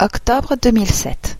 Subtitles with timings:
[0.00, 1.38] Octobre 2007.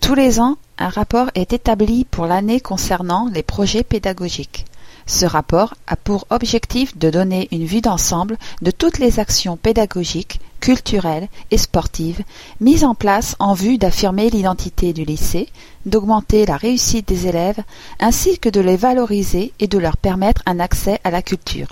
[0.00, 4.64] Tous les ans, un rapport est établi pour l'année concernant les projets pédagogiques.
[5.06, 10.40] Ce rapport a pour objectif de donner une vue d'ensemble de toutes les actions pédagogiques,
[10.58, 12.24] culturelles et sportives
[12.60, 15.48] mises en place en vue d'affirmer l'identité du lycée,
[15.84, 17.62] d'augmenter la réussite des élèves,
[18.00, 21.68] ainsi que de les valoriser et de leur permettre un accès à la culture.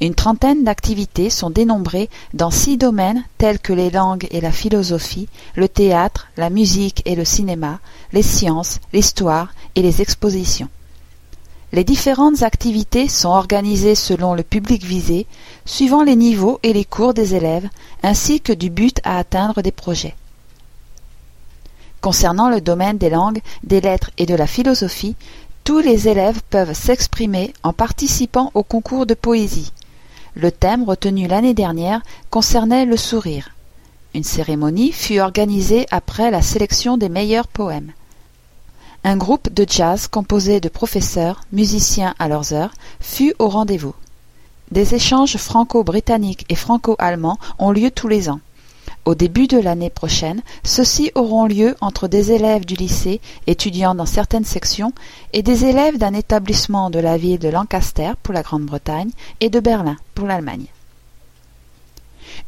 [0.00, 5.28] Une trentaine d'activités sont dénombrées dans six domaines tels que les langues et la philosophie,
[5.56, 7.80] le théâtre, la musique et le cinéma,
[8.12, 10.68] les sciences, l'histoire et les expositions.
[11.72, 15.26] Les différentes activités sont organisées selon le public visé,
[15.66, 17.68] suivant les niveaux et les cours des élèves,
[18.04, 20.14] ainsi que du but à atteindre des projets.
[22.00, 25.16] Concernant le domaine des langues, des lettres et de la philosophie,
[25.64, 29.72] tous les élèves peuvent s'exprimer en participant au concours de poésie.
[30.40, 33.50] Le thème retenu l'année dernière concernait le sourire.
[34.14, 37.90] Une cérémonie fut organisée après la sélection des meilleurs poèmes.
[39.02, 43.96] Un groupe de jazz composé de professeurs, musiciens à leurs heures, fut au rendez-vous.
[44.70, 48.38] Des échanges franco-britanniques et franco-allemands ont lieu tous les ans.
[49.04, 54.06] Au début de l'année prochaine, ceux-ci auront lieu entre des élèves du lycée, étudiant dans
[54.06, 54.92] certaines sections,
[55.32, 59.10] et des élèves d'un établissement de la ville de Lancaster pour la Grande-Bretagne
[59.40, 60.66] et de Berlin pour l'Allemagne.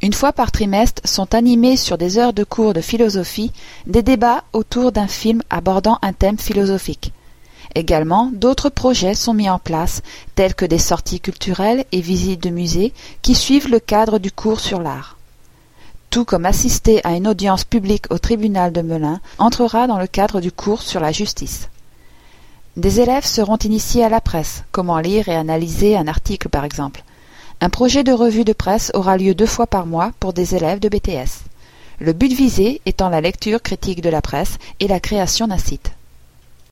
[0.03, 3.53] Une fois par trimestre sont animés sur des heures de cours de philosophie
[3.87, 7.13] des débats autour d'un film abordant un thème philosophique.
[7.75, 10.03] Également, d'autres projets sont mis en place,
[10.35, 14.61] tels que des sorties culturelles et visites de musées qui suivent le cadre du cours
[14.61, 15.17] sur l'art
[16.11, 20.41] tout comme assister à une audience publique au tribunal de Melun entrera dans le cadre
[20.41, 21.69] du cours sur la justice.
[22.77, 27.05] Des élèves seront initiés à la presse, comment lire et analyser un article par exemple.
[27.61, 30.81] Un projet de revue de presse aura lieu deux fois par mois pour des élèves
[30.81, 31.45] de BTS.
[32.01, 35.93] Le but visé étant la lecture critique de la presse et la création d'un site.